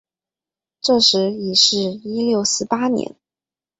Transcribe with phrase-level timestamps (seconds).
[0.81, 3.15] 这时已是一六四八年。